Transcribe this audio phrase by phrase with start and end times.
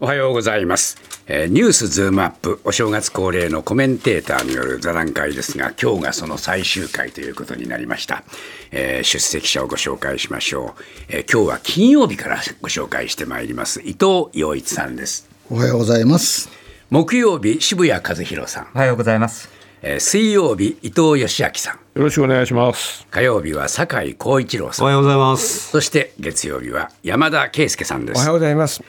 [0.00, 0.96] おはようございます、
[1.26, 8.22] えーニュースズームアップお正月恒例のコメンテーターによる座談会ですが今日がその最終回ということになりました、
[8.70, 16.48] えー出席者をご紹介しましょう、えー今日は金曜日からご紹介してまいります伊藤洋一さんですおはようございます。
[16.90, 19.48] 木曜日渋谷和弘さん、おはようございます。
[19.82, 23.06] えー水曜日伊藤義明さんよろしくお願いします。
[23.10, 25.70] 火曜日は酒井光一郎さんようございます。
[25.70, 28.82] そして月曜日は山田圭介さんですおはようございます。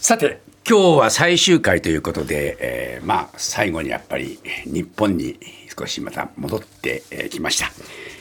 [0.00, 5.38] さて今日は最終回ということで、えーまあ最後にやっぱり日本に
[5.76, 7.70] 少しまた戻ってえーきました、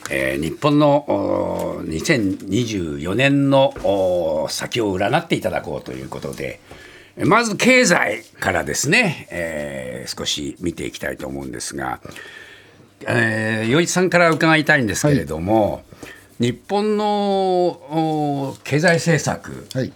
[0.09, 3.73] えー日本のおー2024年の
[4.49, 6.59] 先を占っていただこうということで
[7.17, 11.99] まず経済からですね、えー少し見ていきたいと思うんですが、
[13.05, 15.83] えー、余一さんから伺いたいんですけれども、
[16.39, 17.05] 日本の
[17.67, 19.91] お経済政策、はい。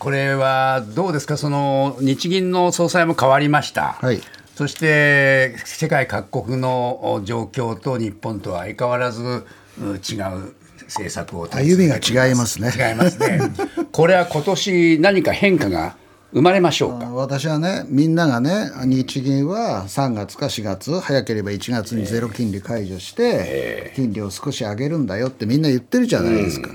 [0.00, 4.20] これはどうですか、その日銀の総裁も変わりました、はい。
[4.56, 10.54] そして世界各国のお状況と日本とは相変わらずう違う
[10.86, 12.72] 政策を歩みが違いますね。
[12.74, 13.40] 違いますね。
[13.92, 15.96] これは今年何か変化が
[16.32, 17.10] 生まれましょうか？
[17.12, 26.70] 私はね、みんながね、日銀は3月か4月、早ければ1月にゼロ金利解除して、金利を少し上げるんだよってみんな言ってるじゃないですか。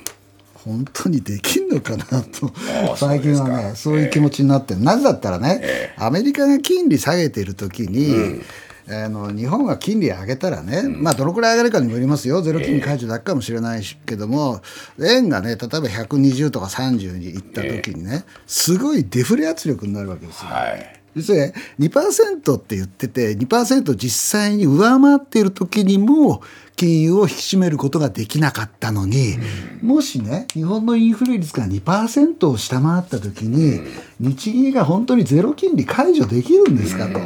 [0.66, 2.52] 本当にできんのかなと。
[2.97, 8.41] 最近はねそういう気持ちになってるなぜだったらねアメリカが金利下げてる時に、
[8.88, 12.41] あの日本が金利上げたらね、まあどのくらい上がるかにもよりますよ。
[12.41, 14.61] ゼロ金利解除だけかもしれないしけども
[14.99, 20.50] 円がね例えば120とか30にいった時にねすごいデフレ圧力になるわけですよ。
[20.50, 21.47] はい実は
[21.80, 26.41] 2%って言ってて2%実際に上回っている時にも
[26.75, 29.38] 金融を引き締めることができなかったのに、
[29.81, 33.80] もしね日本のインフレ率が2%を下回った時に、
[34.19, 37.19] 日銀が本当にゼロ金利解除できるんですかと、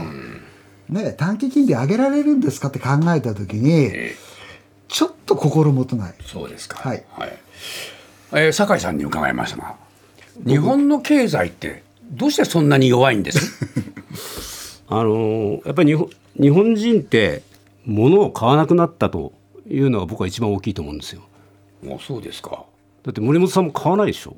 [0.90, 3.92] ね、短期金利上げられるんですかって考えた時に
[4.88, 6.14] ちょっと心もとない。
[6.24, 6.78] そうですか。
[6.88, 7.04] はい。
[8.34, 9.76] えー酒井さんに伺いましたが、
[10.46, 11.82] 日本の経済って
[12.12, 14.84] どうしてそんなに弱いんです？
[14.90, 16.10] あのやっぱり日本
[16.42, 17.44] 日本人って
[17.86, 19.34] 物を買わなくなったと
[19.70, 21.22] いうのが僕は一番大きいと思うんですよ。
[21.84, 22.64] もうそうですか。
[23.04, 24.36] だって森本さんも買わないでしょ？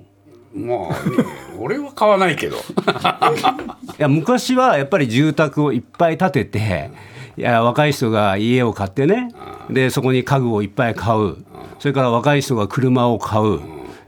[0.53, 0.77] まあ、
[1.09, 1.25] ね、
[1.59, 2.57] 俺は買わないけど。
[2.57, 2.61] い
[3.97, 6.89] や昔はやっぱり住宅をいっぱい建てて
[7.37, 9.31] いや若い人が家を買ってね
[9.69, 11.37] でそこに家具をいっぱい買う
[11.79, 13.59] それから若い人が車を買う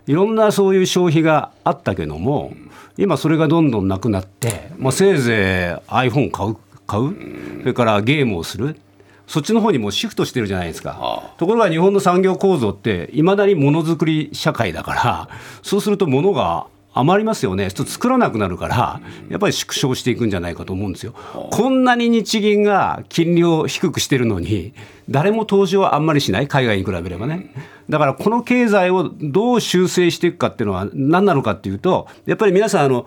[0.08, 2.54] いろんなそういう消費があったけども
[2.98, 7.16] 今それがどんどんなくなって、まあ、せいぜい iPhone 買う買う？
[7.62, 8.78] それからゲームをする？
[9.26, 11.34] そっちの方にもうシフトしてるじゃないですか。
[11.38, 15.30] ところが日本の産業構造っていまだにものづくり社会だから
[15.62, 17.72] そうすると物が余りますよね。
[17.72, 21.14] ちょっと作らなくなるからやっぱり縮小していくんじゃないかと思うんですよ。
[21.14, 24.74] こんなに日銀が金利を低くしてるのに
[25.10, 26.48] 誰も投資をあんまりしない？
[26.48, 27.50] 海外に比べればね
[27.90, 33.06] だからこの経済をどう修正していくかっていうのは何なのかっていうとやっぱり皆さんあの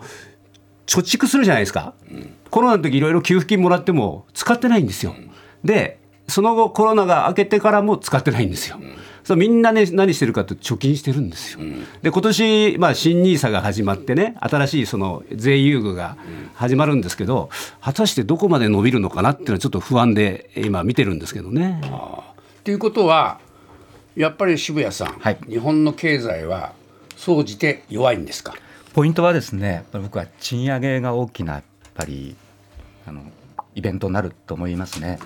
[0.85, 1.93] 貯蓄するじゃないですか、
[2.49, 5.15] コロナの時いろいろ給付金もらっても使ってないんですよ。
[5.63, 8.79] でその後コロナが明けてからも使ってないんですよ。
[9.23, 11.59] そみんなね何してるかというと貯金してるんですよ。
[12.01, 16.15] で今年、まあ、新 NISA が始まってね新しいその税優遇が
[16.53, 17.49] 始まるんですけど
[17.81, 21.81] 果たしてどこまで伸びるのかなっていうのはちょっと不安で今見てるんですけどね。
[22.63, 23.39] ということは
[24.17, 26.73] やっぱり渋谷さん、はい日本の経済は
[27.15, 28.55] 総じて弱いんですか？
[28.93, 31.63] ポイントはですね、僕は賃上げが大きなやっ
[31.93, 32.35] ぱり
[33.05, 33.21] あの
[33.75, 35.19] イベントになると思いますね。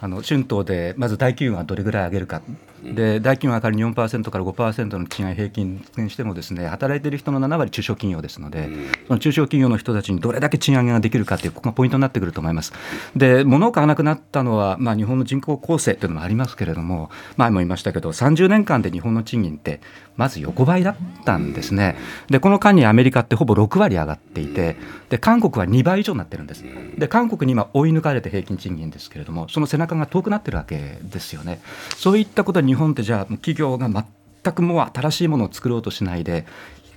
[0.00, 2.40] あの春闘でまず大企業がどれぐらい上げるか。
[2.82, 8.68] で大企業が仮に4%から5%の賃上げ平均にしてもですね働いている人の7割中小企業ですので、
[9.06, 12.72] その中小企業の人たちにどれだけ賃上げができるかというここがポイントになってくると思います。
[13.16, 19.80] で物を買わなくなったのは、まあ、日本の人口構成というのもありますけれども前も言いましたけど30年間で日本の賃金って
[20.16, 21.96] まず横ばいだったんですね。
[22.28, 24.76] でこの間にアメリカってほぼ6割上がっていて
[25.08, 26.64] で韓国は2倍以上になってるんです。
[26.96, 31.60] で韓国に今追い抜かれて平均賃金ですけれどもその背中が遠くなってるわけですよね。
[31.96, 36.46] そういったことで日本ってじゃあ企業が全くもう新しいものを作ろうとしないで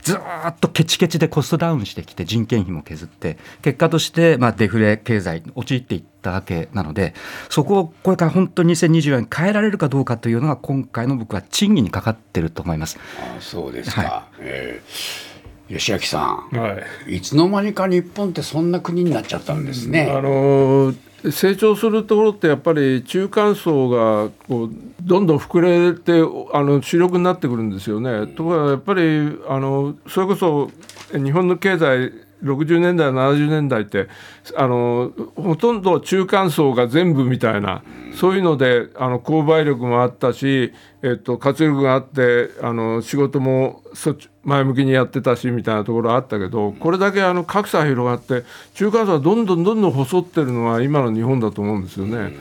[0.03, 7.13] ずーっとケチケチでコストダウンしてきて人件費も削って結果としてまあデフレ経済に陥っていったわけなので
[7.50, 13.00] そこをこれから本当に2024年変えられるかどうかというのが今回の僕は賃金にかかってると思います。
[13.38, 14.01] あそうですか。
[14.01, 15.31] はえー
[15.71, 16.19] 吉明さ
[16.51, 17.15] ん、はい。
[17.15, 20.12] いつの間にか日本ってそんな国になっちゃったんですね。
[20.12, 20.97] あのー
[21.29, 24.69] 成長するところってやっぱり中間層がこう
[25.01, 26.13] どんどん膨れて
[26.53, 28.25] あの主力になってくるんですよね。
[28.27, 29.01] ところがやっぱり
[29.47, 30.71] あのそれこそ
[31.13, 32.12] 日本の経済
[32.44, 34.07] 60年代70年代って
[34.56, 37.83] あのほとんど中間層が全部みたいな
[38.15, 52.33] そういうのであの購買力もあったし、えっと、活力があってあの仕事もそっち前向きにやってたしみたいなところあったけどこれだけあの格差が広がって中間層がどんどんどんどん細ってるのは今の日本だと思うんですよね。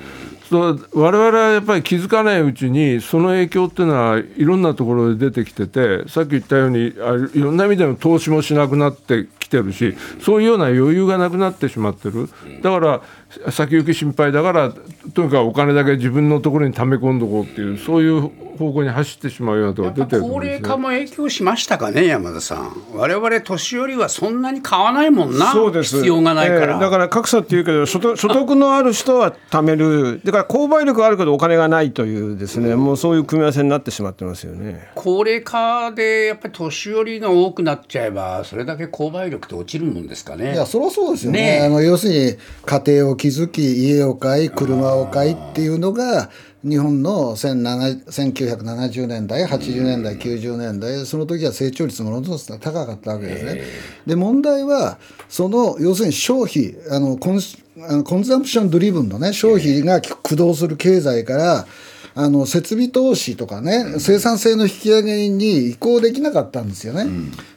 [0.51, 12.29] 我々はやっぱり気づかないうちにその影響っていうのはいろんなところで出てきててさっき言ったようにあいろんな意味での投資もしなくなってきてるしそういうような余裕がなくなってしまってる。
[12.63, 13.03] だから
[13.51, 14.73] 先行き心配だから
[15.15, 18.31] とにかくお金だけ自分のところに溜め込んどこうっていうそういう
[18.61, 22.73] 方向に走ってしまうようなところが出てると思高齢化も影響しましたかね山田さん。
[22.95, 25.53] 我々年寄りはそんなに買わないもんな。
[25.53, 25.97] そうです。
[25.97, 26.81] 必要がないから、ええ。
[26.81, 30.21] だから格差っていうけど所得 所得のある人は貯める。
[30.25, 32.77] だから購買力があるけどお金がないというですね。
[32.77, 34.91] もうそういう組み合わせになってしまってますよね。
[34.95, 40.53] 高齢化でやっぱり年寄りが多くなっちゃえばそれだけ購買力って落ちるもんですかね。
[40.53, 41.41] いやそりゃそうですよね。
[41.41, 41.65] ねえ。
[41.65, 42.37] あの要するに
[42.67, 46.31] 家庭を築き家を買い車を買いっていうのが
[46.65, 53.63] 日本の17 1970年代80年代90年代その時は成長率ものすごく高かったわけですね。
[54.07, 57.41] で問題はその要するに消費あの con
[57.83, 61.67] あの consumption driven のね消費が駆動する経済から
[62.15, 67.07] あの設備投資とかね生産性の引き上げに移行できなかったんですよね。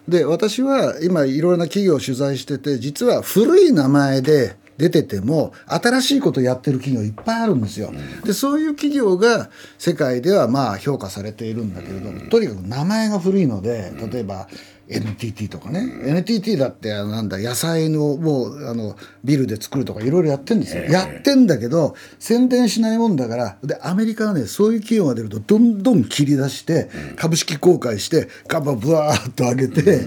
[0.08, 7.92] で私は今いろいろな企業を取材してて実は古い名前で出てても新しいことやってる企業いっぱいあるんですよ。
[8.26, 14.48] でそういう企業が世界ではまあ評価されているんだけれどもとにかく名前が古いので例えば
[14.90, 15.90] NTT とかね。
[16.06, 30.02] NTT だってなんだ野菜のもうあのビルで作るとかいろいろやってんですよ、やってんだけど宣伝しないもんだからでアメリカはねそういう企業が出るとどんどん切り出して株式公開して株をブワーッと上げて、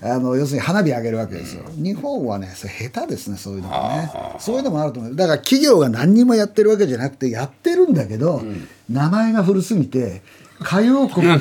[0.00, 1.64] あの要するに花火上げるわけですよ。
[1.76, 4.10] 日本はねそれ下手ですねそういうのがね。
[4.38, 5.14] そういうのもあると思う。
[5.14, 8.42] だから企業が何にもやってるわけじゃなくてやってるんだけど、
[8.88, 10.22] 名前が古すぎて
[10.62, 11.38] 歌謡曲ばっ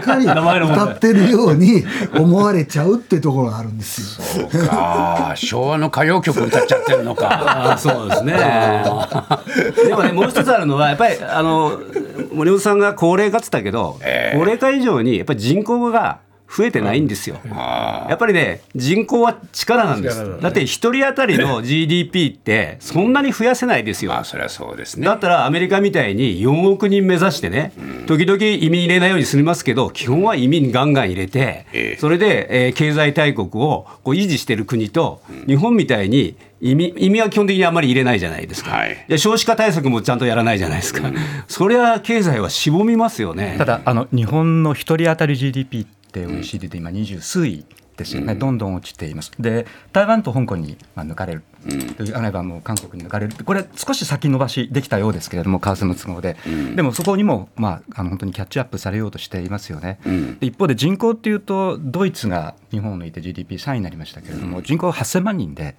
[0.00, 1.84] かり歌ってるように
[2.14, 4.48] 思われちゃうってところがあるんですよ。
[4.50, 5.32] そうか。
[5.36, 7.72] 昭和の歌謡曲歌っちゃってるのか。
[7.72, 8.32] あそうですね。
[9.88, 11.80] でもね、もう一つあるのは、やっぱり、あの、
[12.32, 13.98] 森本さんが高齢化って言ったけど、
[14.32, 16.18] 高齢化以上に、やっぱり人口が
[16.56, 17.38] 増えてないんですよ。
[17.46, 20.40] やっぱりね、人口は力なんです。
[20.40, 24.10] だって、一人当たりの GDP って、そんなに増やせないですよ。
[24.10, 24.24] まあ。
[24.24, 25.06] そりゃそうですね。
[25.06, 27.72] だったらアメリカみたいに4億人目指してね、
[28.06, 39.04] 時々移民入れないようにすみますけど、基本は移民ガンガン入れてええ、それで、えー経済大国をこう維持している国と、日本みたいに移民移民は基本的にあんまり入れないじゃないですか、はい。
[39.08, 41.10] で少子化対策もちゃんとやらないじゃないですか、
[41.46, 43.56] それは経済はしぼみますよね。
[43.58, 47.64] ただあの日本の一人当たり GDP って OECD で今二十数位
[47.96, 49.30] ですよね、どんどん落ちています。
[49.38, 51.42] で台湾と香港にまあ抜かれる、
[52.14, 53.44] あるいはもう韓国に抜かれる。
[53.44, 56.36] これ少し先延ばしできたようですけれども為替の都合で、
[56.74, 59.98] でもそこにもまああの本当にキャッチアップされようとしていますよね。
[60.40, 65.76] で一方で人口っていうとドイツが日本を抜いて GDP3 位になりましたけれども、人口8000万人で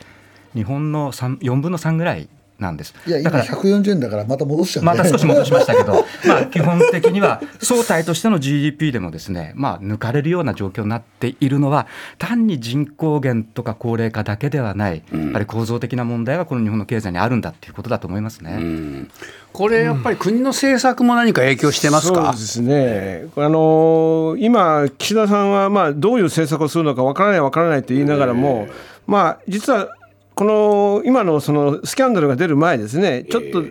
[0.53, 2.29] 日本の3 4分の3ぐらい
[2.61, 2.93] なんです。
[3.07, 5.93] いや今だから140円だからまた戻しちゃうんまでた少し戻しましたけど、
[6.27, 11.87] まあ、基本的には総体としての GDP でもですね、まあ、抜かれるような状況になっているのは
[12.19, 19.07] 単に人口減とか高齢化だけではない、やっぱり構造的な問題がこの日本の経済にあるんだっていうことだと思いますね。
[19.51, 22.23] これやっぱり国の政策も何か影響してますか？
[22.23, 28.67] そうで、すね、あの今、岸田さんはまあどういう政策をするのかわからない、わからないと言いながらも、
[29.07, 29.89] まあ、実は
[30.35, 33.63] この今のそのスキャンダルが出る前ですね、ちょっと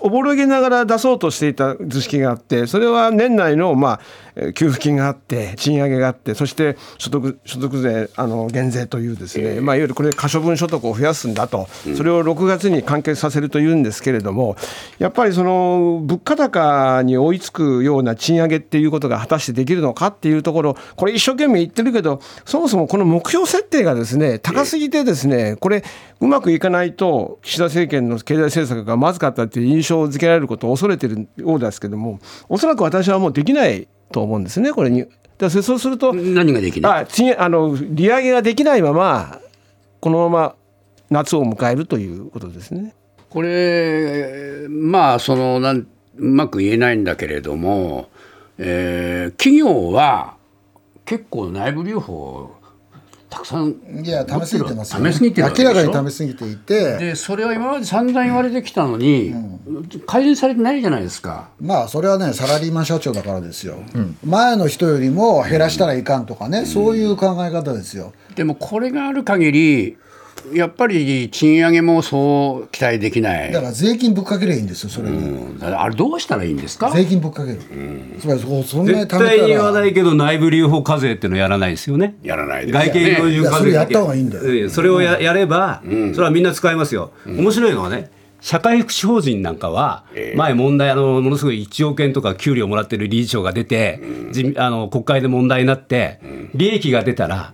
[0.00, 14.56] おぼろげながら出そうとしていた図式があって、それは年内のまあえー給付金があって、賃上げがあって、そして所得所得税あの減税というですね、まあ、いわゆるこれ、可処分所得を増やすんだと、それを6月に完結させるというんですけれども、
[14.98, 25.82] やっぱりその物価高に追いつくような賃上げっていうことが果たしてできるのかっていうところ、これ、一生懸命言ってるけど、そもそもこの目標設定がですね高すぎて、ですねこれ、
[26.20, 35.06] うまくいかないと、岸田政権の経済政策がまずかったっていう印象を付けられることを恐れてるようですけども、おそらく私はもうできないと思うんですね、これに。
[35.38, 37.02] だそうすると、何ができない？
[37.02, 39.40] あ賃あの利上げができないまま、
[40.00, 40.54] このまま
[41.10, 42.94] 夏を迎えるということですね。
[43.28, 45.86] これまあそのなん
[46.16, 48.08] うまく言えないんだけれども、
[48.56, 50.36] えー企業は
[51.04, 52.55] 結構内部留保
[53.36, 56.96] たくさんいや試しすぎてますよ、試しすぎて明らかに試しすぎていて。
[56.96, 59.34] でそれは今まで散々言われてきたのに、
[60.06, 61.50] 改善されてないじゃないですか。
[61.60, 63.76] まあそれはねサラリーマン社長だからですよ、
[64.24, 68.14] 前の人よりも減らしたらいかんとかね、そういう考え方ですよ。
[68.34, 69.98] でもこれがある限り
[70.52, 73.52] やっぱり賃上げもそう期待できない。
[73.52, 76.90] だから税金ぶっかけりゃいいんですよそれに、うんあれどうしたらいいんですか？
[76.90, 77.58] 税金ぶっかける、
[78.20, 82.16] つまりそそんなにた対に言わならいけど内部留保課税っていうのやらないですよね。
[82.22, 84.70] やらないです外形のいやそれやった方がいいんだよよ。
[84.70, 87.12] それをややれば、それはみんな使いますよ。
[87.26, 88.10] 面白いのはね。
[88.46, 90.04] 社会福祉法人なんかは、
[90.36, 94.00] 前問題あのものすごい1億円とか給料もらってる理事長が出て、
[94.32, 96.20] 自あの国会で問題になって、
[96.54, 97.52] 利益が出たら、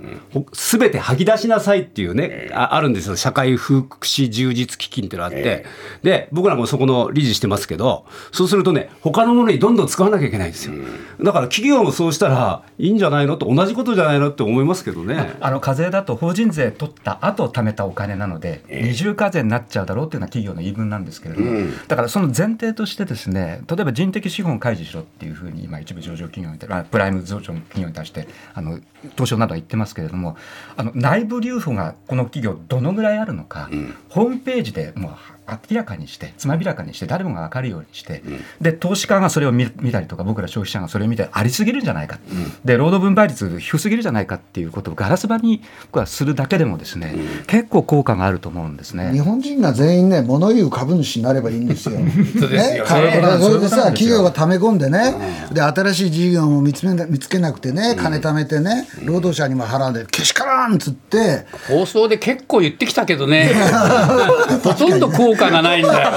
[0.52, 5.64] すべて吐き出しなさいっていうね、ああるんですよ、社会福祉充実基金っていうのがあって、
[6.02, 10.74] で僕らもそこの理事してますけど、そうするとね、他のものにどんどん使わなきゃいけないんですよ。
[11.22, 15.36] だから企業もそうしたらいいんじゃないのと、同じことじゃないのって思いますけどね。
[15.40, 21.52] あの課税だと法人税取った後貯めたお金なので、二重課税になっちゃうだろうっていうのは企業の言い分なんですけれども、
[21.88, 28.80] だからその前提としてですね例えば人的資本を開示しろっていうふうに今一部上場企業にプライム上場企業に対してあの
[29.16, 30.36] 東証などは言ってますけれども
[30.76, 33.68] あの内部留保がこの企業どのぐらいあるのか、
[34.08, 35.12] ホームページでもう
[35.48, 38.22] 明らかにしてつまびらかにして誰もが分かるようにして、
[38.60, 42.18] で投資家がそれを見見たりとか僕ら消費者がそれを見てありすぎるんじゃないか、
[42.64, 47.14] で労働分配率低すぎるじゃないかっていうことをガラス張りに僕はするだけでもですね、
[47.46, 49.12] 結構効果があると思うんですね。
[49.12, 51.98] 日本人が全員ね物言う株主になればいいんですよ。
[52.38, 52.86] そうですよ。
[52.86, 55.14] ね、ねかそれでさ企業が溜め込んでね、
[55.52, 61.46] で新しい事業も見つめな見つけなくてね金貯めてね、労働者にも払うんでけしからんっつって。
[61.68, 63.50] 放送で結構言ってきたけどね。
[64.62, 66.10] ほとんど効果がないんだよ。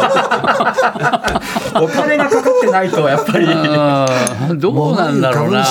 [1.81, 3.47] お金がかかってないとやっぱり。
[4.57, 5.63] どうなんだろうな。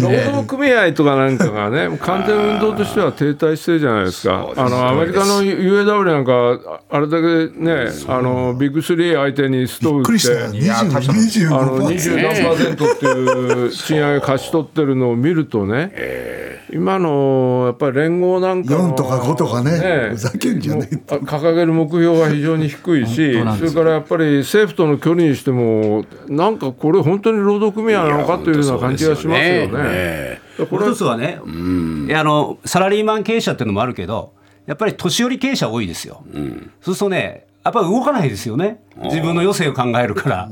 [0.00, 0.34] 労。
[0.34, 10.46] 働組合とかなんかがね、完全運動としては停滞してるじゃないですか、あのアメリカの UAW なんか、あれだけね、あのビッグスリー相手にストびっくりしたよ。
[10.46, 15.92] 打って、20あの25% 20何パーセントっていう賃上げ貸し取ってるのを見るとね、
[16.72, 29.68] 今のやっぱり連合なんかの4とか5とかねふざけんじゃねえ掲げる目標が非常に低いし、それからやっぱり政府との距離にしても、なんかこれ、本当に労働組合なのかというような感じがしますよね。
[29.72, 31.40] えこれ一つはね、
[32.06, 34.32] いやあのサラリーマン経営者っていうのもあるけど、
[34.66, 36.24] やっぱり年寄り経営者多いですよ。
[36.80, 40.50] そうするとね、やっぱり動かないですよね、自分の余生を考えるから。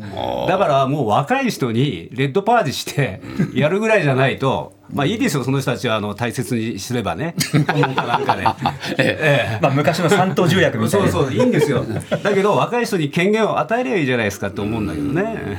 [0.49, 3.21] だからもう若い人にレッドパージして
[3.55, 8.45] やるぐらいじゃないと、まあいいですよ、その人たちはあの大切にすればね、なんかなんかね。
[8.99, 11.85] ええまあ昔の三党条約みたいなそうそう、いいんですよ。
[12.23, 15.59] だけど、若い人に権限を与えればいいじゃないですかって思うんだけどね。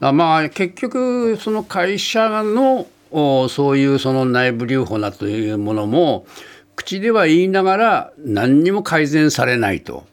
[0.00, 6.26] あまあ結局その会社のおそういうその内部留保なというものも
[6.76, 10.04] 口では言いながら何にも改善されないと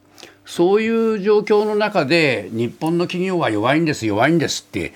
[0.45, 4.93] そういう状況の中で日本の企業は弱いんです弱いんですって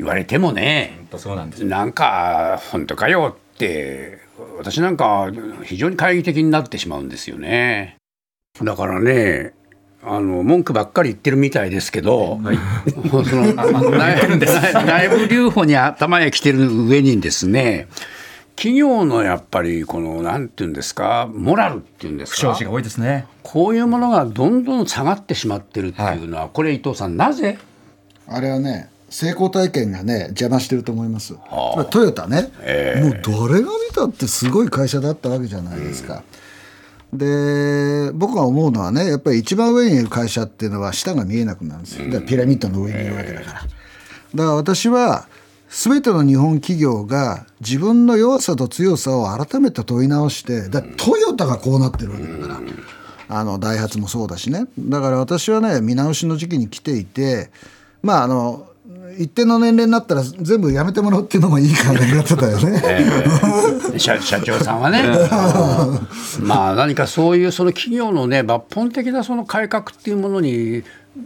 [0.00, 4.18] 言われてもねなんですなんか本当かよって
[4.56, 5.30] 私なんか
[5.62, 7.96] 非常に懐疑的になってしまうんですよね。
[8.62, 9.52] だからね
[10.02, 17.86] あの文句ばっかり言ってるみたいですけど、もうその内内内部留保に頭へ来てる上にですね
[18.56, 23.26] 企業のやっぱりこのなんていうんですかモラルっていうんですか不祥事が多いですね。
[23.42, 27.58] こういうものがどんどん下がってしまってるっていうのは、これ伊藤さんなぜ？
[28.26, 31.40] あれはね成功体験がね邪魔してると思います、ま
[31.82, 32.42] あトヨタね、
[33.02, 36.22] もう誰が見たってすごい会社だったわけじゃないですか、
[37.12, 42.06] で僕が思うのはねやっぱり一番上にいる会社っていうのは下が見えなくなるんですよ。
[42.06, 43.68] だからピラミッドの上にいるわけだから、だか
[44.34, 45.26] ら私は
[45.68, 52.60] 全ての日本企業が自分の弱さと強さを改めて問い直してだトヨタがこうなってるわけだから。
[53.32, 54.66] あのダイハツもそうだしね。
[54.76, 57.52] だから私はね見直しの時期に来ていて
[58.02, 58.66] まああの
[59.20, 62.82] 一定の年齢になったら全部やめてもらうっていうのもいい考え方だよね。
[64.00, 65.04] 社社長さんはね、
[66.40, 70.84] まあ何かそういうその企業のね抜本的なその改革っていうものに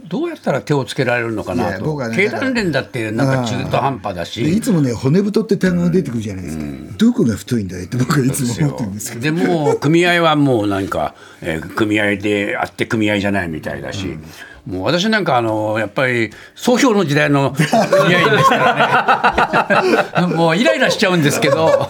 [0.09, 4.59] どうやったら手をつけられるのかいなと、ね経団連だってなんか中途半端だでいし。
[4.59, 6.63] つもね骨太って単語が出てくるじゃないですか、
[6.97, 9.21] どこが太いんだよって僕はいつも思ってるんですけど。
[9.21, 14.17] でもう組合はもうなんか、えー組合であって組合じゃないみたいだし、
[14.65, 18.57] もう私なんかあのやっぱり総評の時代の組合員ですか
[20.17, 21.87] らねもうイライラしちゃうんですけど。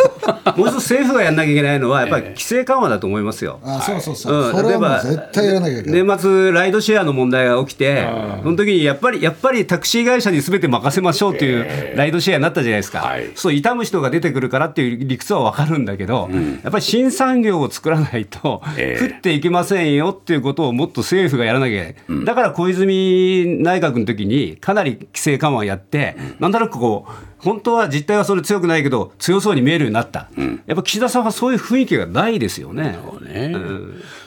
[0.55, 3.59] もう一つ政府がやんなきゃいけないのは、やっぱり規制緩和だと思いますよ。
[3.63, 4.67] あそうそうそう、うん。
[4.67, 8.07] 例えば絶対やらなきゃいけない、年末ライドシェアの問題が起きて、て、
[8.43, 13.29] その時にやっぱりやっぱりタクシー会社にすべて任せましょうというライドシェアになったじゃないですか、はい。
[13.35, 16.29] そう痛む人が出てくるからっていう理屈は分かるんだけど、
[16.63, 18.99] やっぱり新産業を作らないと、ええ。
[18.99, 30.29] 食っていけませんよっていうことをもっと政府がやらなきゃいけない、だから小泉内閣の時にかなり規制緩和をやって、なんとなくこう、本当は実態はそれ強くないけど、強そうに見えるようになった、
[30.65, 32.97] やっぱ岸田さんはそういう雰囲気がないですよね。
[33.21, 33.55] ね。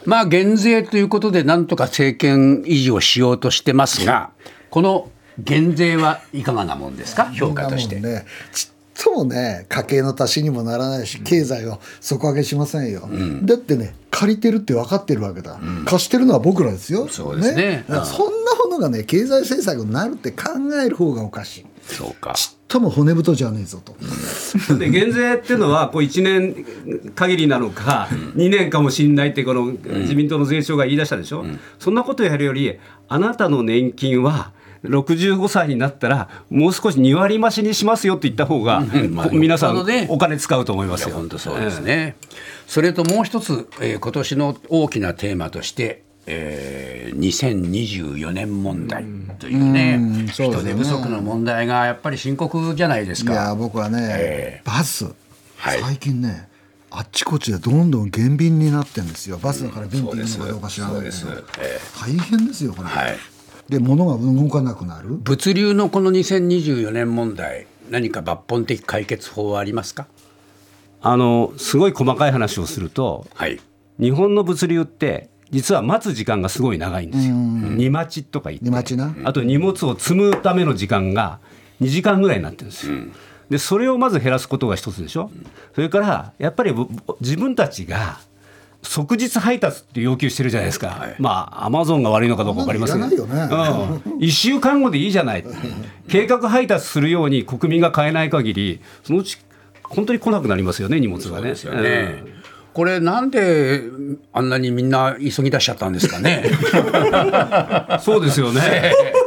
[0.04, 4.30] まあ減税ということでなんとか政権維持をしようとしてますが
[4.71, 7.30] この減税はいかがなもんですか？
[7.33, 8.00] 評価として
[9.02, 13.08] ともね家計の足しにもならないし経済を底上げしませんよ、
[13.42, 17.06] だってね借りてるって分かってるわけだ、貸してるのは僕らですよ。
[17.08, 17.84] そうですね。
[17.88, 20.50] だからそんなものがね経済政策になるって考
[20.84, 21.66] える方がおかしい。
[21.84, 22.34] そうか。
[22.34, 23.94] ちっとも骨太じゃねえぞと、
[24.76, 26.66] で減税っていうのはこう1年
[27.14, 31.46] 限りなのか2年かもしれないってこの自民党の税調が言い出したでしょ、
[31.78, 32.78] そんなことやるより
[33.08, 34.52] あなたの年金は
[34.85, 38.80] 65歳になったらもう少し2割増しにしますよって言った方が、
[39.11, 41.16] まあこ皆さんお金使うと思いまいやすよ。
[41.16, 42.16] 本当そうですね、
[42.66, 49.04] それともう一つ、えー今年の大きなテーマとして、えー2024年問題
[49.38, 53.54] というね、うんそうですよね人手不足の問題がやっぱり深刻じゃないですいやか。
[53.54, 55.04] 僕はね、えバス、
[55.56, 55.80] はい。
[55.80, 56.49] 最近ね
[56.90, 59.38] あっちこっちでどんどん減便になってるんですよ。
[59.38, 63.16] バスだから便っていうのかどうか知らない大変ですよこれ、はい
[63.68, 65.10] で物が動かなくなる。
[65.10, 70.06] 物流のこの2024年問題何か抜本的解決法はありますか？
[71.00, 73.60] あのすごい細かい話をするとはい。
[74.00, 77.34] 日本の物流って実は待つ時間がすごい長いんですよ。
[77.34, 78.64] 荷待ちとか言って。
[78.66, 79.14] 荷待ちな。
[79.25, 81.38] あと荷物を積むための時間が
[81.80, 82.96] 2時間ぐらいになってるんですよ。
[83.50, 85.30] でそれをまず減らすことが一つでしょ、
[85.75, 86.87] それからやっぱりぼ
[87.20, 88.20] 自分たちが
[88.82, 95.44] 即日配達って要求してるじゃないですか、まあアマゾンが悪いのかどうか分かりませんそんなのいらないよねうん、1週間後でいいじゃない、
[96.08, 99.38] 計画配達するように国民が変えない限りそのうち
[99.82, 101.49] 本当に来なくなりますよね荷物がね。
[101.49, 102.38] ですよね。
[102.75, 103.82] これなんで
[104.32, 106.44] あんなにみんな急ぎ出しちゃったんですかね。
[106.44, 106.49] う
[107.97, 108.92] んそうですよね。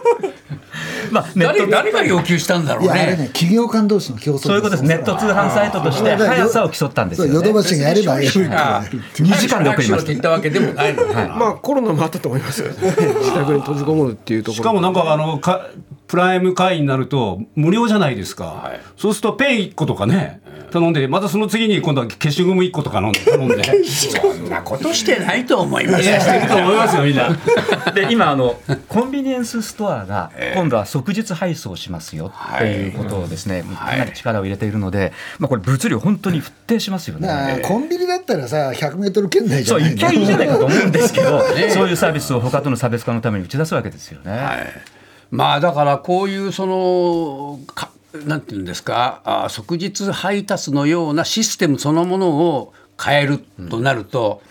[1.12, 3.18] まあ、 ネット誰誰が要求したんだろいうやあれね。
[3.24, 8.82] ね企業間同士の競争そういうことですネット通販サイトとして速さを競ったんですよ、ね、ヨドバシがやればいいあ
[9.16, 10.04] 2時間で送りました。
[10.04, 10.94] って言ったわけでもない。
[10.94, 15.68] まあコロナもあったと思いますよね自宅に閉じこもるっていうところしかもなんかあのか
[16.12, 18.82] プライム会員になると無料じゃないですか、はい。
[18.98, 23.64] そうするとペン1個とかね頼んでまたその次に今度は消しゴム1個とか飲んで 頼んで。
[23.86, 26.10] そんなことしてないと思います。
[26.10, 26.20] よ。
[26.20, 27.30] してると思いますよみんな。
[27.96, 37.62] で今あのコンビニエンスストアが今度は即日配送しますよっていうことをですね、かなり力を入れているので、まあ、これ物流本当に沸騰しますよね。
[37.64, 45.00] コンビニだったらさ100メートル圏内じゃそうない一回いいじゃないかと思うんですけど、 そういうサービスを他との差別化のために打ち出すわけですよね。
[45.32, 47.90] まあだからこういうそのか
[48.26, 53.40] なんていうんですかあ即日配達のようなシステムそのものを変える
[53.70, 54.44] となると、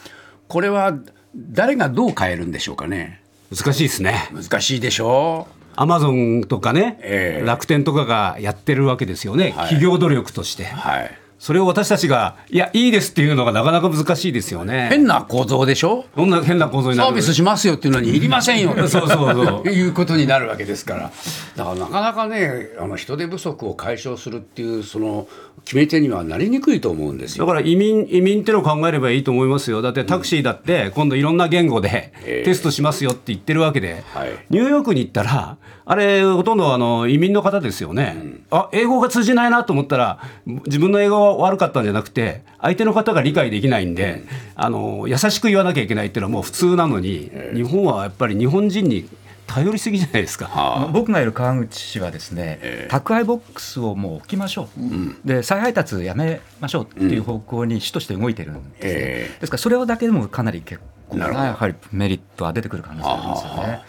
[0.48, 0.98] これは
[1.36, 3.22] 誰がどう変えるんでしょうかね。
[3.54, 4.28] 難しいですね。
[4.32, 7.46] 難しいでしょアマゾンとかね、ええ。
[7.46, 10.64] 楽天とかがやってるわけですよね、企業努力として。
[10.64, 14.88] うはいそれを私たちが、いや、いいですっていうのがなかなか難しいですよね。
[14.90, 16.04] 変な構造でしょ？
[16.14, 17.08] そんな変な構造になる？
[17.08, 18.74] サービスしますよっていうのにいりませんよ。
[18.76, 21.10] そうそうそう いうことになるわけですから。
[21.56, 25.26] だからなかなかねあの人手不足を解消するっていうその
[25.64, 27.46] 決め手にはなりにくいと思うんですよ。
[27.46, 32.44] だから移民移民っていうのを考えればいいと思いますよ、だってタクシーだって今度いろんな言語でええ。
[32.44, 34.30] テストしますよって言ってるわけで、はい。
[34.50, 40.18] ニューヨークに行ったら、あれ、ほとんどあの移民の方ですよね、あ英語が通じないなと思ったら、
[40.66, 49.08] 自分の英語が悪かったんじゃなくて、相手の方が理解できないんで、あの優しく言わなきゃいけないっていうのはもう普通なのに、日本はやっぱり日本人に
[49.46, 50.50] 頼りすぎじゃないですか。
[50.54, 63.80] あの僕がいる川口市はですね、宅配ボックスをもう置きましょう、で再配達やめましょうっていう方向に市として動いてるんですね、えですからそれをだけでもかなり結構なやはりメリットは出てくる可能性ありますよね。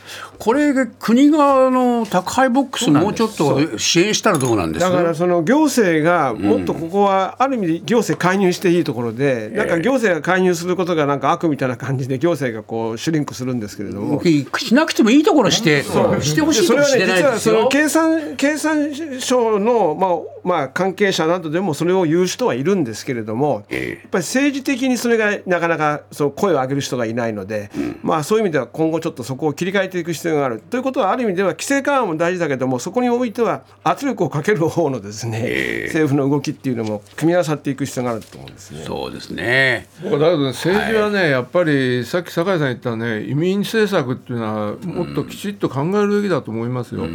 [0.44, 4.82] これ国があの宅配ボックスもうちょっと支援したらどうなんです？
[4.84, 14.22] だからその行政がもっとここはある意味で行政介入していいところで、なんか行政が介入することがなんか悪みたいな感じで行政がこうシュリンクするんですけれども。
[14.24, 17.70] しなくてもいいところしてしてほしいとこそれはねしてない実はそのですよ。
[17.70, 20.12] 経産経産省のまあ
[20.44, 22.82] まあ、関係者などでもそれを言う人はいるん。
[22.82, 27.70] ですけれども、やっぱり政治的にそれがなかなかそう声を上げる人がいないので、
[28.02, 38.84] まあ、そういう意味では今後ちょっとそこを切り替えていく必要があるということはある意味では規制緩和も大事だけどもそこにおいては圧力をかける方のですね、政府の動きっていうのも組み合わさっていく必要があると思うんですね。
[38.84, 39.88] そうですね。
[40.04, 47.08] だけど政治はね、やっぱりさっき酒井さん言ったね移民政策っていうのはもっときちっと考えるべきだと思いますよ。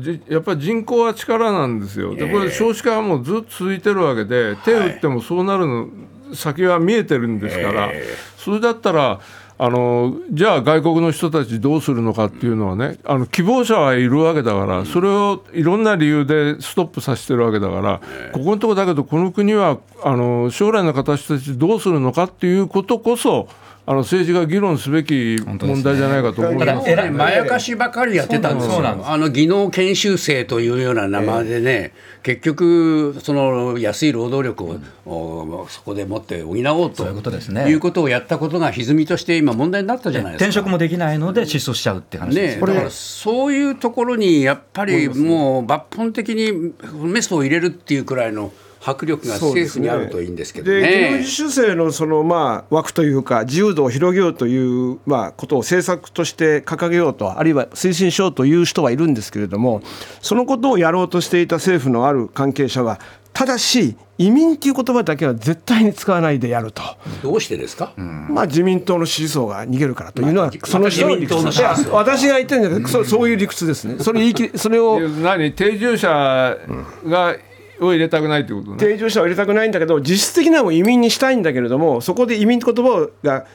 [0.00, 2.14] じやっぱり人口は力なんですよ。
[2.14, 5.88] でこれ少子化はもうずっと続いてるわけで手を打ってもそうなるの
[6.34, 7.90] 先は見えてるんですから、
[8.36, 9.20] それだったら。
[9.64, 18.00] あのじゃあ外国の人たちどうするのかっていうのはねあの希望者はいるわけだからそれをいろんな理由でストップさせてるわけだから
[18.32, 23.46] ここのところだけどこの国はあの将来の形たちどうするのかっていうことこそ
[23.84, 26.84] あの政治が議論すべき問題じゃないかと思います。
[26.84, 28.86] ただまやかしばかりやってたんですよ。
[28.86, 31.92] あの技能研修生というような名前でね、
[32.22, 37.68] 結局その安い労働力を、そこでもって補おうということですね。
[37.68, 40.44] いうことをやったことが歪みとして今問題になったじゃないですか。
[40.44, 42.60] 転職もできないので失踪しちゃうって話ですね。
[42.64, 48.52] だからそういうところにやっぱりもう抜本的にメスを入れるっていうくらいの。
[48.84, 50.80] 迫力が政府にあるといいんですけどね。
[50.80, 59.82] で、技能実習生のそのまあ枠というか自由度を広げようというまあことを政策として掲げようとあるいは推進しようという人はいるんですけれども、
[60.20, 62.98] そのことをやろうとしていた政府のある関係者は
[63.32, 66.82] ただし移民っていう言葉だけは絶対に使わないでやると。
[67.22, 67.94] どうしてですか？
[67.96, 71.92] まあ自民党の支持層が逃げるからというのは、その自民党の支持層。
[71.92, 73.96] 私が言ってるんじゃなくて、そそういう理屈ですね。
[74.00, 75.52] それ言い切それを何？
[75.54, 76.56] 定住者
[77.06, 77.36] が、
[77.86, 78.76] を入れたくないってことね。
[78.76, 83.46] 定住者を入れたくないんだけど実質的にはもう移民にしたいんだけれどもそこで移民って言葉が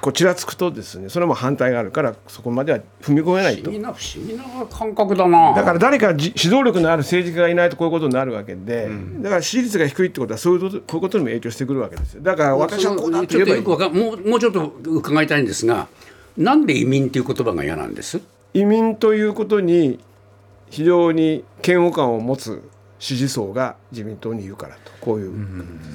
[0.00, 3.70] こうちらつくとですねそれも反対があるからそこまでは踏み込めないと。
[3.70, 5.54] 不思議な不思議な感覚だな。
[5.54, 12.22] だから誰か指導力のある政治家がいないとこういうことになるわけで、うん、だから支持率が低いってことはそういうことこういうことにも影響してくるわけですよ。
[12.22, 13.62] だから私はこうなって言えばいい。
[13.62, 15.88] もうもうちょっと伺いたいんですが
[16.36, 18.20] なんで移民っていう言葉が嫌なんです？
[18.52, 19.98] 移民ということに
[20.68, 22.62] 非常に嫌悪感を持つ
[22.98, 25.32] 支持層が自民党にいるからとこういう、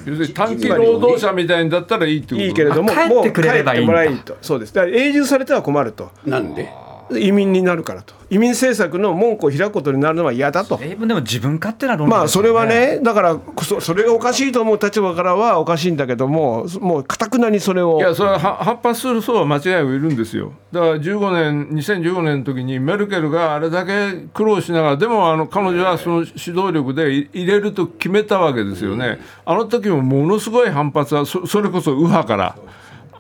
[0.06, 3.94] 要するに短期労働者みたいにだったらいいってこといいけれども帰ってくれればいいんだ。
[3.94, 4.38] もう帰ってもらいと。
[4.42, 4.74] そうです。
[4.74, 6.12] だから永住されては困ると。
[6.26, 6.70] なんで？
[7.19, 8.13] 移民になるからと。
[8.30, 10.78] 移民政策の門戸を開くことになるのは嫌だと。
[10.78, 18.00] でも自分勝手な論理まあそれはねだからそそれがおかしいと思う立場からはおかしいんだけどももうかたくなにそれを。
[18.00, 20.54] いやそれは反発する層は間違いがいるんですよ。
[20.71, 29.19] だから15年2015年の時にメルケルがあれだけ苦労しながらでもあの彼女はその指導力で入れると決めたわけですよね。
[29.45, 32.56] あの時もものすごい反発はそそれこそ右派から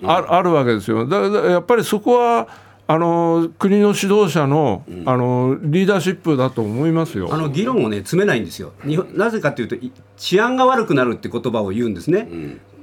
[0.03, 1.05] ああるわけですよ。
[1.05, 2.47] だからやっぱりそこは
[2.93, 7.29] あの国の指導者の,、あのリーダーシップだと思いますよ。
[7.31, 8.73] あの議論をね詰めないんですよ。
[8.85, 9.77] 日本なぜかというと
[10.17, 12.27] 治安が悪くなるって言葉を言うんですね、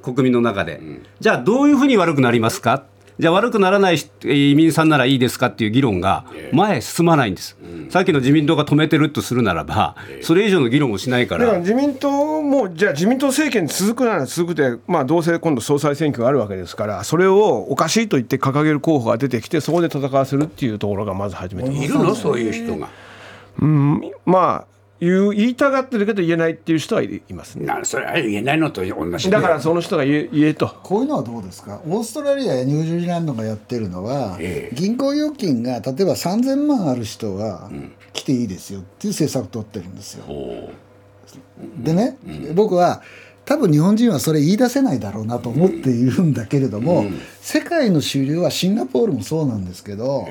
[0.03, 0.81] 国民の中で。
[1.21, 2.85] じゃあどういうふうに悪くなりますか？
[3.19, 7.57] じゃあ悪くならない移民さんならいいですかっていう議論が前進まないんです、
[7.91, 11.45] さっきの自民党が止めてるとするならば、それ以上の議論をしないから。
[11.45, 22.89] だから自民党も、じゃあ自民党政権続くなら続くで、まあ、どうせ今度総裁選挙があるわけですから、それをおかしいと言って掲げる候補が出てきて、そこで戦わせるっていうところがまず初めているの、そういう人が。
[23.61, 27.67] うん、まあ言う言いたがってるけど言えないっていう人はいますね。
[27.67, 30.69] なそれは言えないのと同じだからその人が言え言えと。
[30.83, 31.81] こういうのはどうですか？
[31.87, 34.75] オーストラリアやニュージーランドがやってるのは、ええ。
[34.75, 37.71] 銀行預金が例えば3000万ある人は
[38.13, 40.25] 来ていいですよっていう政策を取ってるんですよ。
[41.79, 42.17] でね、
[42.55, 43.03] 僕は
[43.45, 47.05] 多分日本人はそれ言い出せないだろうなと思っているんだけれども、
[47.41, 50.27] 世界の主流はシンガポールもそうなんですけど、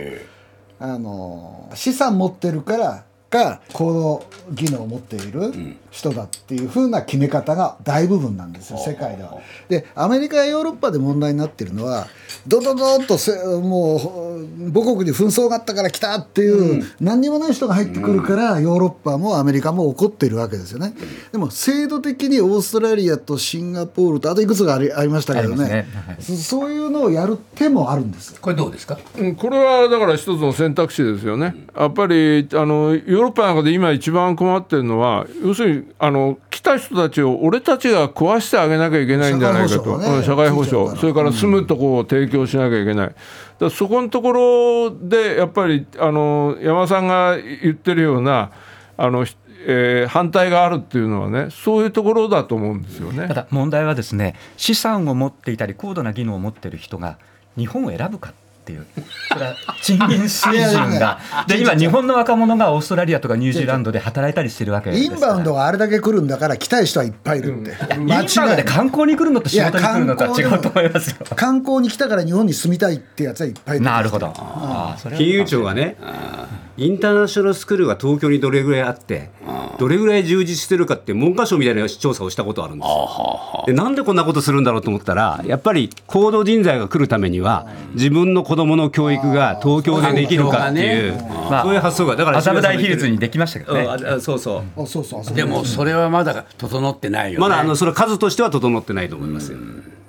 [0.80, 5.53] あの資産持ってるからか行動技能を持っている
[5.91, 9.37] 人だっていう風な決め方が大部分なんですよ世界では。
[9.69, 12.07] でアメリカやヨーロッパで問題になってるのは
[12.47, 20.93] ドドドッとせもう母国に紛争があったから来たっていう、何にもない人が入ってくるから、ヨーロッパもアメリカも怒ってるわけですよね。
[21.31, 28.37] でも制度的にオーストラリアとシンガポールとあといくつかありありましたけどねねはいそそういうのをやる手もあるんですよ。
[28.41, 28.97] これどうですか？
[29.17, 31.55] うんこれはだから一つの選択肢ですよね。
[31.75, 40.21] やっぱりあのヨーロッパなんかで今一番困ってるのは要するにあの来た人たちを俺たちが壊してあげなきゃいけないんじゃないかと。
[40.21, 43.08] 社会保障それから住むところを提供しなきゃいけない。
[43.08, 43.15] だか
[43.60, 48.51] らそこのところでやっぱりあの山さんが言ってるような
[48.97, 49.25] あの、
[49.65, 53.27] えー反対があるっていうのはねそういうところだと思うんですよね。
[53.27, 53.34] た。
[53.34, 57.17] だ問題はですね資産を持っていたり高度な技能を持っている人が
[57.58, 58.34] 日本を選ぶか
[58.67, 58.86] っていう、
[59.30, 71.15] それは賃金水準が、で今、日本の若者がオーストラリアとかニュージーランドで働いたりしてるわけですインバウンドがあれだけ来るんだから来たい人はいっぱいいるって、インバウンドで観光に来るのと仕事に来るのとは違うと思いますよ。
[71.36, 73.86] 観光に来たから日本に住みたいってやつはいっぱいいる。
[73.86, 74.34] なるほど。
[75.17, 75.95] 金融庁がね、
[76.75, 79.32] インターナショナルスクールが東京にどれぐらいあって、
[79.80, 82.88] どれぐらい充実してるかって文科省みたいな調査をしたことあるんです。
[82.88, 83.63] よ。
[83.65, 91.13] でなんでこんなことするんだろうと思ったら、やっぱり高度人材が来るためには、自分の子どもの教育が東京でできるかっていう、
[91.50, 93.82] まあそういう発想が、だから麻布台ヒルズにできましたけどね。
[93.84, 94.84] うんああそうそう。
[94.84, 97.41] あそうそうそうでもそれはまだ整ってないよね。
[97.41, 99.60] まだあのそれ数としては整ってないと思いますよ。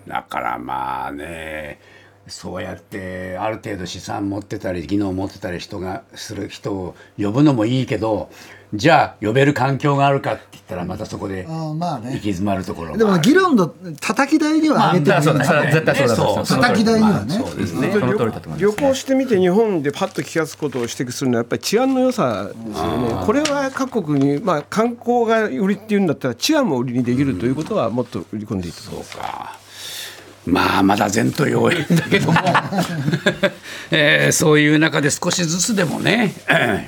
[0.08, 1.80] だからまあね
[2.26, 8.30] そうやってある程度資産持ってたり技能持ってたり人がする人を呼ぶのもいいけど
[8.74, 12.08] じゃあ呼べる環境があるかって言ったらまたそこであーまあね。
[12.08, 17.38] 行き詰まるところでも議論の叩き台には上げてるまあそうだそれは絶対そう叩き台にはね。
[18.58, 18.72] 旅。
[18.72, 23.26] 行してみて日本でパッと気が付くことを指摘するのはやっぱり治安の良さですよね。
[23.26, 29.12] これは各国にまあ観光が売りっていうんだったら治安も売りにできるということはもっと売り込んでいいと思います。
[29.12, 29.58] そうか
[30.48, 32.38] まあまだ前途洋々だけども、
[33.92, 36.34] えーそういう中で少しずつでもね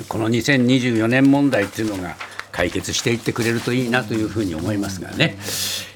[0.09, 2.17] この2024年問題っていうのが
[2.53, 5.37] 解決していってくれるといいなというふうに思いますがね、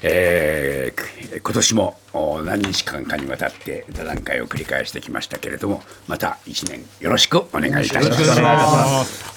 [0.03, 8.09] えー今年もお何日間かにわたって座談会を繰り返してきましたけれどもまた1年よろしくお願いいたし
[8.41, 9.35] ます。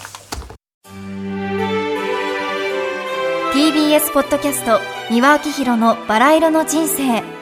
[3.53, 4.79] TBS ポッドキャスト
[5.11, 7.38] 三輪明宏のバラ色の人生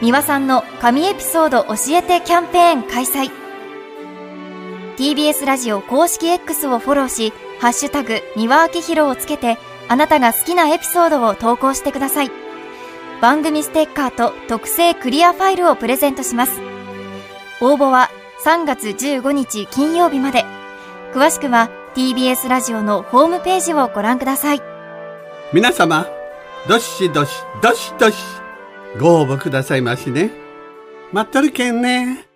[0.00, 3.32] 三輪さんの神エピソード教えてキャンペーン開催。
[4.96, 9.58] TBS ラジオ公式 X をフォローし「ハッシュタグ三輪明宏」をつけて
[9.88, 12.30] あなたが好きなエピソードを投稿してください。
[13.20, 16.60] 番組ステッカーと特製クリアファイルをプレゼントします。
[17.60, 18.08] 応募は
[18.44, 20.44] 3月15日金曜日まで。
[21.12, 24.62] 詳しくは TBS ラジオのホームページをご覧ください。
[25.52, 26.06] 皆様、
[26.68, 28.16] どしどし、どしどし、
[28.96, 30.30] ご応募くださいましね。
[31.12, 32.27] 待っとるけんね。